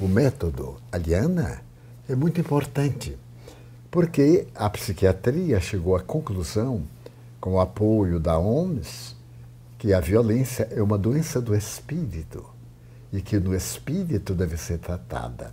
o 0.00 0.08
método 0.08 0.78
Aliana 0.90 1.60
é 2.08 2.14
muito 2.14 2.40
importante, 2.40 3.14
porque 3.90 4.46
a 4.54 4.70
psiquiatria 4.70 5.60
chegou 5.60 5.94
à 5.94 6.00
conclusão, 6.00 6.82
com 7.42 7.52
o 7.52 7.60
apoio 7.60 8.18
da 8.18 8.38
OMS, 8.38 9.14
que 9.76 9.92
a 9.92 10.00
violência 10.00 10.66
é 10.70 10.82
uma 10.82 10.96
doença 10.96 11.42
do 11.42 11.54
espírito 11.54 12.42
e 13.12 13.20
que 13.20 13.38
no 13.38 13.54
espírito 13.54 14.34
deve 14.34 14.56
ser 14.56 14.78
tratada. 14.78 15.52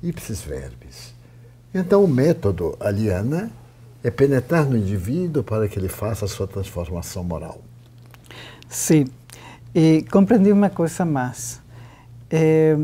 Ipsis 0.00 0.42
verbis. 0.42 1.12
Então, 1.74 2.04
o 2.04 2.08
método 2.08 2.76
Aliana 2.78 3.50
é 4.06 4.10
penetrar 4.12 4.64
no 4.64 4.76
indivíduo 4.76 5.42
para 5.42 5.66
que 5.66 5.76
ele 5.76 5.88
faça 5.88 6.26
a 6.26 6.28
sua 6.28 6.46
transformação 6.46 7.24
moral. 7.24 7.60
Sim. 8.68 9.06
E 9.74 10.06
compreendi 10.12 10.52
uma 10.52 10.70
coisa 10.70 11.04
mais. 11.04 11.60
É, 12.30 12.78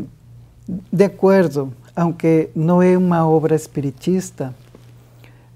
de 0.91 1.03
acordo, 1.05 1.71
aunque 1.95 2.49
não 2.53 2.81
é 2.81 2.97
uma 2.97 3.25
obra 3.25 3.55
espiritista, 3.55 4.53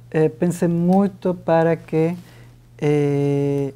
é, 0.10 0.30
pensei 0.30 0.70
muito 0.70 1.34
para 1.34 1.76
que 1.76 2.16
é, 2.78 3.74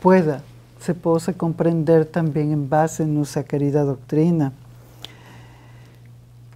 pueda, 0.00 0.42
se 0.80 0.94
possa 0.94 1.30
compreender 1.30 2.06
também 2.06 2.54
em 2.54 2.58
base 2.58 3.04
nossa 3.04 3.42
querida 3.42 3.84
doutrina. 3.84 4.50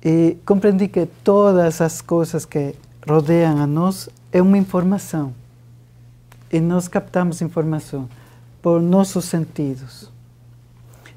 E 0.02 0.38
compreendi 0.46 0.88
que 0.88 1.04
todas 1.22 1.82
as 1.82 2.00
coisas 2.00 2.46
que 2.46 2.74
rodeiam 3.06 3.58
a 3.58 3.66
nós 3.66 4.08
é 4.32 4.40
uma 4.40 4.58
informação. 4.58 5.32
E 6.52 6.60
nós 6.60 6.88
captamos 6.88 7.40
informação 7.42 8.08
por 8.60 8.80
nossos 8.80 9.24
sentidos. 9.24 10.10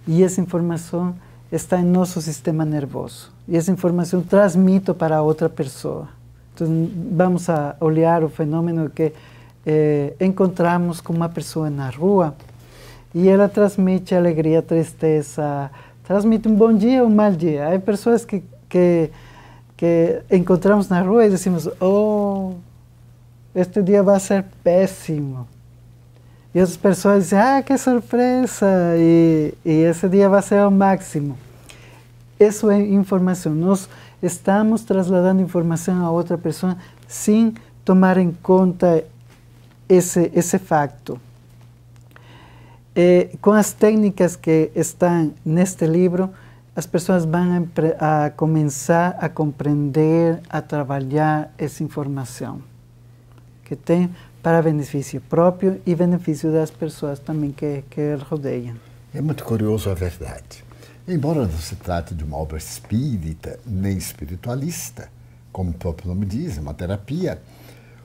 E 0.08 0.24
essa 0.24 0.42
informação 0.42 1.16
está 1.52 1.80
em 1.80 1.86
nosso 1.86 2.22
sistema 2.22 2.66
nervoso. 2.66 3.32
E 3.48 3.56
essa 3.56 3.72
informação 3.72 4.22
transmito 4.22 4.94
para 4.94 5.22
outra 5.22 5.50
pessoa. 5.50 6.08
Então, 6.54 6.68
vamos 7.12 7.50
a 7.50 7.76
olhar 7.80 8.24
o 8.24 8.30
fenômeno 8.30 8.90
que 8.90 9.14
eh, 9.66 10.14
encontramos 10.20 11.02
com 11.02 11.14
uma 11.14 11.30
pessoa 11.30 11.70
na 11.70 11.90
rua 11.90 12.36
e 13.14 13.28
ela 13.28 13.48
transmite 13.48 14.14
alegria, 14.14 14.62
tristeza, 14.62 15.70
transmite 16.04 16.48
um 16.48 16.56
bom 16.56 16.74
dia 16.74 17.02
ou 17.04 17.10
um 17.10 17.14
mau 17.14 17.32
dia. 17.32 17.74
Há 17.74 17.80
pessoas 17.80 18.26
que, 18.26 18.44
que, 18.68 19.10
que 19.78 20.22
encontramos 20.32 20.90
na 20.90 21.02
rua 21.02 21.26
e 21.26 21.30
decimos: 21.30 21.68
Oh, 21.80 22.54
este 23.56 23.82
dia 23.84 24.02
vai 24.02 24.20
ser 24.20 24.44
péssimo. 24.64 25.48
E 26.54 26.60
as 26.60 26.78
pessoas 26.78 27.24
dizem, 27.24 27.40
ah, 27.40 27.64
que 27.64 27.78
surpresa! 27.78 28.68
E, 28.98 29.54
e 29.66 29.72
esse 29.84 30.08
dia 30.08 30.30
vai 30.30 30.42
ser 30.42 30.66
o 30.66 30.72
máximo. 30.72 31.38
Isso 32.40 32.70
é 32.70 32.80
informação. 32.80 33.54
Nós 33.54 33.90
estamos 34.22 34.84
trasladando 34.84 35.42
informação 35.42 36.06
a 36.06 36.12
outra 36.12 36.38
pessoa 36.38 36.78
sem 37.08 37.54
tomar 37.86 38.18
em 38.18 38.32
conta 38.32 39.04
esse, 39.90 40.32
esse 40.34 40.60
facto. 40.60 41.20
E, 42.96 43.30
com 43.42 43.52
as 43.52 43.72
técnicas 43.72 44.36
que 44.36 44.72
estão 44.76 45.32
neste 45.44 45.86
livro, 45.86 46.30
as 46.76 46.86
pessoas 46.86 47.26
vão 47.26 47.68
a, 48.00 48.26
a 48.26 48.30
começar 48.32 49.16
a 49.20 49.30
compreender, 49.30 50.40
a 50.50 50.62
trabalhar 50.62 51.52
essa 51.58 51.84
informação 51.84 52.73
que 53.74 53.76
tem 53.76 54.14
para 54.42 54.62
benefício 54.62 55.20
próprio 55.22 55.82
e 55.86 55.96
benefício 55.96 56.52
das 56.52 56.70
pessoas 56.70 57.18
também 57.18 57.52
que, 57.52 57.84
que 57.90 58.16
rodeiam. 58.30 58.76
É 59.14 59.20
muito 59.22 59.44
curioso 59.44 59.90
a 59.90 59.96
verdade. 59.96 60.64
Embora 61.08 61.48
não 61.48 61.58
se 61.58 61.76
trate 61.76 62.14
de 62.14 62.24
uma 62.24 62.38
obra 62.38 62.58
espírita 62.58 63.60
nem 63.66 63.98
espiritualista, 63.98 65.10
como 65.52 65.72
o 65.72 65.74
próprio 65.74 66.10
nome 66.10 66.26
diz, 66.26 66.58
é 66.58 66.62
uma 66.62 66.74
terapia, 66.74 67.42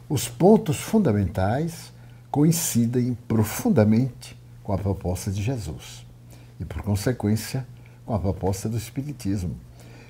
os 0.09 0.26
pontos 0.26 0.78
fundamentais 0.78 1.92
coincidem 2.31 3.16
profundamente 3.26 4.38
com 4.62 4.72
a 4.72 4.78
proposta 4.78 5.31
de 5.31 5.42
Jesus 5.42 6.07
e, 6.59 6.64
por 6.64 6.83
consequência, 6.83 7.66
com 8.07 8.14
a 8.14 8.18
proposta 8.18 8.68
do 8.68 8.76
Espiritismo. 8.76 9.54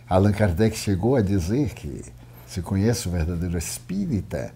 Allan 0.09 0.33
Kardec 0.33 0.77
chegou 0.77 1.17
a 1.17 1.21
dizer 1.21 1.75
que 1.75 2.05
se 2.47 2.63
conhece 2.63 3.09
o 3.09 3.11
verdadeiro 3.11 3.59
espírita 3.59 4.53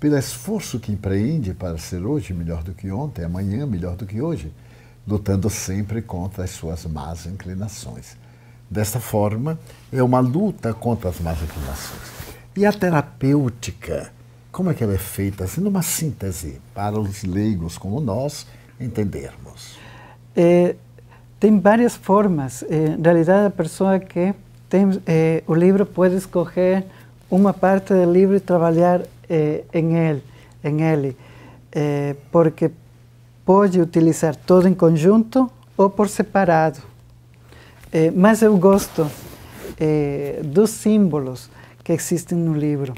pelo 0.00 0.16
esforço 0.16 0.80
que 0.80 0.90
empreende 0.90 1.52
para 1.52 1.76
ser 1.76 2.04
hoje 2.06 2.32
melhor 2.32 2.62
do 2.62 2.72
que 2.72 2.90
ontem, 2.90 3.22
amanhã 3.22 3.66
melhor 3.66 3.94
do 3.96 4.06
que 4.06 4.22
hoje, 4.22 4.50
lutando 5.06 5.50
sempre 5.50 6.00
contra 6.00 6.42
as 6.42 6.50
suas 6.50 6.86
más 6.86 7.26
inclinações. 7.26 8.16
Desta 8.68 8.98
forma, 8.98 9.58
é 9.92 10.02
uma 10.02 10.20
luta 10.20 10.72
contra 10.72 11.10
as 11.10 11.20
más 11.20 11.42
inclinações. 11.42 12.00
E 12.56 12.64
a 12.64 12.72
terapêutica, 12.72 14.10
como 14.50 14.70
é 14.70 14.74
que 14.74 14.82
ela 14.82 14.94
é 14.94 14.98
feita? 14.98 15.44
Assim, 15.44 15.60
numa 15.60 15.82
síntese, 15.82 16.60
para 16.74 16.98
os 16.98 17.22
leigos 17.22 17.76
como 17.76 18.00
nós 18.00 18.46
entendermos. 18.80 19.76
É, 20.34 20.76
tem 21.38 21.60
várias 21.60 21.94
formas. 21.94 22.62
É, 22.62 22.96
em 22.98 23.02
realidade, 23.02 23.46
a 23.48 23.50
pessoa 23.50 23.98
que 23.98 24.34
tem 24.68 24.88
é, 25.06 25.42
o 25.46 25.54
livro 25.54 25.84
pode 25.84 26.14
escolher 26.14 26.86
uma 27.30 27.52
parte 27.52 27.92
do 27.92 28.10
livro 28.10 28.36
e 28.36 28.40
trabalhar 28.40 29.02
eh, 29.30 29.64
em 29.72 29.96
ele, 29.96 30.22
em 30.62 30.82
ele 30.82 31.16
eh, 31.72 32.16
porque 32.30 32.70
pode 33.46 33.80
utilizar 33.80 34.36
todo 34.36 34.68
em 34.68 34.74
conjunto 34.74 35.50
ou 35.76 35.88
por 35.88 36.08
separado. 36.08 36.80
Eh, 37.92 38.12
mas 38.14 38.42
eu 38.42 38.56
gosto 38.56 39.10
eh, 39.78 40.40
dos 40.44 40.70
símbolos 40.70 41.50
que 41.82 41.92
existem 41.92 42.38
no 42.38 42.54
livro, 42.54 42.94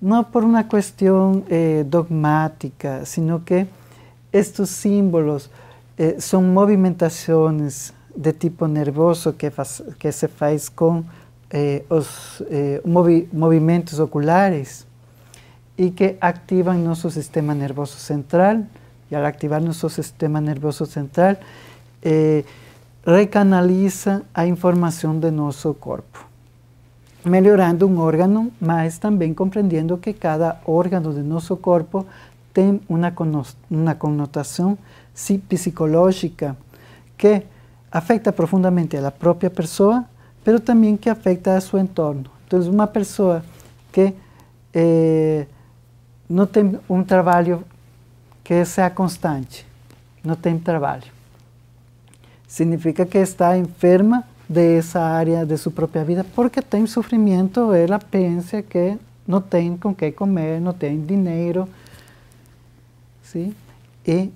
não 0.00 0.22
por 0.22 0.44
uma 0.44 0.62
questão 0.62 1.42
eh, 1.48 1.82
dogmática, 1.84 3.04
sino 3.04 3.40
que 3.40 3.66
estes 4.32 4.70
símbolos 4.70 5.50
são 6.20 6.40
movimentações 6.40 7.92
de 8.14 8.32
tipo 8.32 8.68
nervoso 8.68 9.32
que, 9.32 10.12
se 10.12 10.28
faz 10.28 10.68
com 10.68 11.02
os 11.90 12.40
movi 12.84 13.28
oculares 13.98 14.86
y 15.78 15.92
que 15.92 16.18
activan 16.20 16.84
nuestro 16.84 17.08
sistema 17.08 17.54
nervioso 17.54 17.98
central 17.98 18.68
y 19.10 19.14
al 19.14 19.24
activar 19.24 19.62
nuestro 19.62 19.88
sistema 19.88 20.40
nervioso 20.40 20.84
central 20.84 21.38
eh, 22.02 22.44
recanaliza 23.04 24.22
a 24.34 24.44
información 24.44 25.20
de 25.20 25.30
nuestro 25.30 25.74
cuerpo, 25.74 26.18
melhorando 27.24 27.86
un 27.86 27.96
órgano, 27.98 28.50
mas 28.60 28.98
también 28.98 29.34
comprendiendo 29.34 30.00
que 30.00 30.14
cada 30.14 30.60
órgano 30.66 31.12
de 31.12 31.22
nuestro 31.22 31.56
cuerpo 31.56 32.06
tiene 32.52 32.80
una, 32.88 33.14
una 33.70 33.98
connotación 33.98 34.78
psicológica 35.14 36.56
que 37.16 37.46
afecta 37.92 38.32
profundamente 38.32 38.98
a 38.98 39.00
la 39.00 39.12
propia 39.12 39.48
persona, 39.48 40.08
pero 40.42 40.60
también 40.60 40.98
que 40.98 41.08
afecta 41.08 41.56
a 41.56 41.60
su 41.60 41.78
entorno. 41.78 42.30
Entonces, 42.42 42.68
una 42.72 42.92
persona 42.92 43.42
que 43.92 44.14
eh, 44.72 45.46
não 46.28 46.46
tem 46.46 46.78
um 46.88 47.02
trabalho 47.02 47.64
que 48.44 48.64
seja 48.64 48.90
constante, 48.90 49.66
não 50.22 50.34
tem 50.34 50.58
trabalho. 50.58 51.10
Significa 52.46 53.06
que 53.06 53.18
está 53.18 53.56
enferma 53.56 54.24
dessa 54.48 55.00
área 55.00 55.44
de 55.44 55.56
sua 55.56 55.72
própria 55.72 56.04
vida 56.04 56.24
porque 56.34 56.62
tem 56.62 56.86
sofrimento, 56.86 57.72
ela 57.72 57.98
pensa 57.98 58.62
que 58.62 58.98
não 59.26 59.40
têm 59.40 59.76
com 59.76 59.94
que 59.94 60.10
comer, 60.12 60.60
não 60.60 60.72
têm 60.72 61.04
dinheiro. 61.04 61.68
Sim? 63.22 63.54
E 64.06 64.30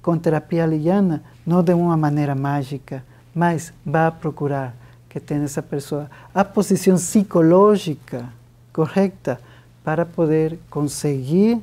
com 0.00 0.16
terapia 0.16 0.64
liana, 0.64 1.22
não 1.44 1.62
de 1.62 1.74
uma 1.74 1.96
maneira 1.96 2.34
mágica, 2.34 3.04
mas 3.34 3.72
vai 3.84 4.10
procurar 4.10 4.74
que 5.08 5.18
tenha 5.18 5.44
essa 5.44 5.62
pessoa 5.62 6.08
a 6.32 6.44
posição 6.44 6.94
psicológica 6.94 8.26
correta 8.72 9.40
para 9.84 10.04
poder 10.04 10.58
conseguir 10.68 11.60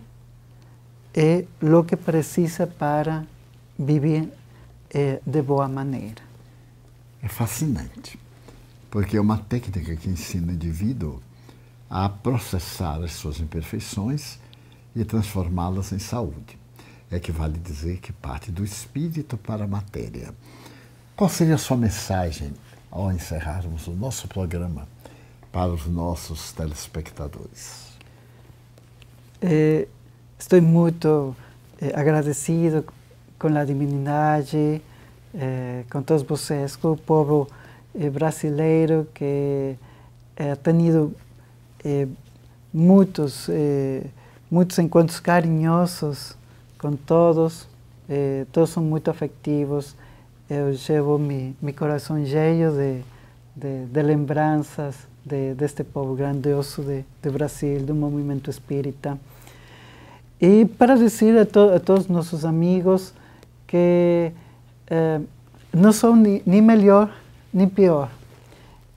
é 1.14 1.46
o 1.62 1.84
que 1.84 1.96
precisa 1.96 2.68
para 2.68 3.26
viver 3.80 4.30
é, 4.94 5.22
de 5.26 5.42
boa 5.42 5.68
maneira. 5.68 6.22
É 7.22 7.28
fascinante, 7.28 8.20
porque 8.92 9.16
é 9.16 9.22
uma 9.22 9.38
técnica 9.38 9.96
que 9.96 10.10
ensina 10.10 10.52
o 10.52 10.56
indivíduo 10.56 11.22
a 11.90 12.10
processar 12.10 13.02
as 13.02 13.14
suas 13.14 13.40
imperfeições 13.40 14.38
e 14.96 15.06
transformá-las 15.06 15.92
em 15.94 16.00
saúde. 16.00 16.60
É 17.10 17.20
que 17.20 17.32
vale 17.32 17.58
dizer 17.60 18.00
que 18.00 18.12
parte 18.12 18.52
do 18.52 18.64
espírito 18.64 19.38
para 19.38 19.64
a 19.64 19.68
matéria. 19.68 20.34
Qual 21.16 21.30
seria 21.30 21.56
a 21.56 21.58
sua 21.58 21.78
mensagem 21.78 22.54
ao 22.92 23.12
encerrarmos 23.12 23.88
o 23.88 23.92
nosso 23.92 24.28
programa 24.28 24.88
para 25.52 25.72
os 25.72 25.86
nossos 25.86 26.52
telespectadores? 26.52 27.85
É, 29.42 29.88
estou 30.40 30.62
muito 30.62 31.36
é, 31.82 32.00
agradecido 32.00 32.86
com 33.38 33.48
a 33.48 33.66
divindade, 33.66 34.82
é, 35.34 35.84
com 35.92 36.02
todos 36.02 36.24
vocês, 36.24 36.76
com 36.76 36.92
o 36.92 36.98
povo 36.98 37.48
brasileiro 38.14 39.08
que 39.14 39.76
é, 40.36 40.56
tem 40.56 40.78
tido 40.78 41.14
muitos, 42.74 43.48
muitos 44.52 44.78
encontros 44.80 45.20
carinhosos 45.20 46.36
com 46.78 46.94
todos, 46.94 47.68
todos 48.52 48.72
são 48.72 48.84
muito 48.84 49.10
afetivos. 49.10 49.96
Eu 50.50 50.76
levo 50.90 51.18
meu, 51.20 51.54
meu 51.62 51.74
coração 51.74 52.26
cheio 52.26 52.72
de, 52.72 53.02
de, 53.56 53.86
de 53.86 54.02
lembranças 54.02 55.08
de, 55.26 55.54
deste 55.56 55.84
povo 55.84 56.16
grandioso 56.16 56.84
de, 56.84 57.04
de 57.22 57.30
Brasil, 57.30 57.82
do 57.82 57.96
movimento 57.96 58.50
espírita. 58.50 59.18
E 60.40 60.66
para 60.66 60.96
dizer 60.96 61.38
a, 61.40 61.46
to, 61.46 61.72
a 61.76 61.80
todos 61.80 62.08
nossos 62.08 62.46
amigos 62.46 63.14
que 63.66 64.32
eh, 64.88 65.22
não 65.74 65.92
são 65.92 66.16
nem 66.16 66.62
melhor 66.62 67.10
nem 67.56 67.70
pior. 67.70 68.10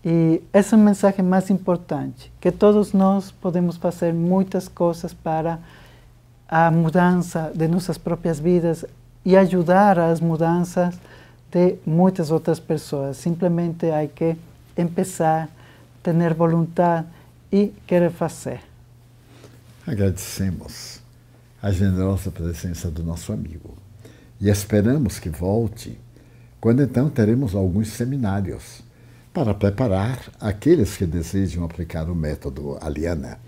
E 0.04 0.42
essa 0.52 0.74
é 0.74 0.78
a 0.78 0.82
mensagem 0.82 1.24
mais 1.24 1.48
importante, 1.48 2.32
que 2.40 2.50
todos 2.50 2.92
nós 2.92 3.30
podemos 3.30 3.76
fazer 3.76 4.12
muitas 4.12 4.66
coisas 4.66 5.14
para 5.14 5.60
a 6.48 6.70
mudança 6.70 7.52
de 7.54 7.68
nossas 7.68 7.96
próprias 7.98 8.40
vidas 8.40 8.84
e 9.24 9.36
ajudar 9.36 9.98
as 9.98 10.20
mudanças 10.20 10.98
de 11.50 11.76
muitas 11.86 12.30
outras 12.30 12.58
pessoas. 12.58 13.16
Simplesmente 13.16 13.86
há 13.90 14.06
que 14.06 14.36
começar, 14.74 15.48
ter 16.12 16.34
vontade 16.34 17.06
e 17.50 17.72
querer 17.86 18.10
fazer. 18.10 18.60
Agradecemos 19.86 21.00
a 21.62 21.70
generosa 21.70 22.30
presença 22.30 22.90
do 22.90 23.02
nosso 23.02 23.32
amigo 23.32 23.76
e 24.40 24.48
esperamos 24.48 25.18
que 25.18 25.30
volte, 25.30 25.98
quando 26.60 26.82
então 26.82 27.08
teremos 27.08 27.54
alguns 27.54 27.88
seminários 27.88 28.82
para 29.32 29.54
preparar 29.54 30.20
aqueles 30.40 30.96
que 30.96 31.06
desejam 31.06 31.64
aplicar 31.64 32.08
o 32.10 32.14
método 32.14 32.78
Aliana. 32.80 33.38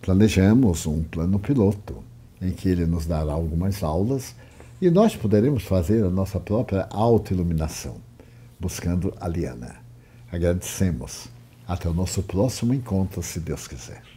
Planejamos 0.00 0.86
um 0.86 1.02
plano 1.02 1.38
piloto, 1.38 2.04
em 2.40 2.50
que 2.50 2.68
ele 2.68 2.84
nos 2.84 3.06
dará 3.06 3.32
algumas 3.32 3.82
aulas 3.82 4.34
e 4.80 4.90
nós 4.90 5.16
poderemos 5.16 5.64
fazer 5.64 6.04
a 6.04 6.10
nossa 6.10 6.38
própria 6.38 6.86
autoiluminação, 6.90 7.96
buscando 8.60 9.14
Aliana. 9.18 9.76
Agradecemos. 10.30 11.33
Até 11.66 11.88
o 11.88 11.94
nosso 11.94 12.22
próximo 12.22 12.74
encontro, 12.74 13.22
se 13.22 13.40
Deus 13.40 13.66
quiser. 13.66 14.13